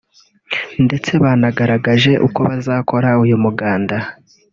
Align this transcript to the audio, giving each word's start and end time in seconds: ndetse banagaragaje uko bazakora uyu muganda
ndetse 0.85 1.11
banagaragaje 1.23 2.11
uko 2.27 2.39
bazakora 2.49 3.09
uyu 3.23 3.35
muganda 3.43 3.97